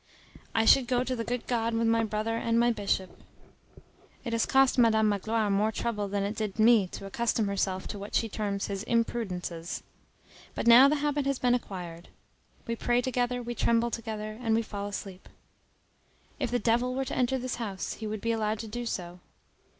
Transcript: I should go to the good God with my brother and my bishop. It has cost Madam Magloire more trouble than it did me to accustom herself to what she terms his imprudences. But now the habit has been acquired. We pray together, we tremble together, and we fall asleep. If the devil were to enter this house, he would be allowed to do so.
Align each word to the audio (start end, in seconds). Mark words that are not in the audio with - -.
I 0.55 0.65
should 0.65 0.87
go 0.87 1.03
to 1.03 1.15
the 1.15 1.23
good 1.23 1.45
God 1.45 1.75
with 1.75 1.85
my 1.85 2.03
brother 2.03 2.35
and 2.35 2.59
my 2.59 2.71
bishop. 2.71 3.21
It 4.25 4.33
has 4.33 4.47
cost 4.47 4.79
Madam 4.79 5.09
Magloire 5.09 5.51
more 5.51 5.71
trouble 5.71 6.07
than 6.07 6.23
it 6.23 6.35
did 6.35 6.57
me 6.57 6.87
to 6.87 7.05
accustom 7.05 7.47
herself 7.47 7.87
to 7.89 7.99
what 7.99 8.15
she 8.15 8.27
terms 8.27 8.65
his 8.65 8.81
imprudences. 8.85 9.83
But 10.55 10.65
now 10.65 10.87
the 10.87 10.95
habit 11.05 11.27
has 11.27 11.37
been 11.37 11.53
acquired. 11.53 12.07
We 12.65 12.75
pray 12.75 13.01
together, 13.03 13.43
we 13.43 13.53
tremble 13.53 13.91
together, 13.91 14.39
and 14.41 14.55
we 14.55 14.63
fall 14.63 14.87
asleep. 14.87 15.29
If 16.39 16.49
the 16.49 16.57
devil 16.57 16.95
were 16.95 17.05
to 17.05 17.15
enter 17.15 17.37
this 17.37 17.57
house, 17.57 17.93
he 17.93 18.07
would 18.07 18.21
be 18.21 18.31
allowed 18.31 18.57
to 18.61 18.67
do 18.67 18.87
so. 18.87 19.19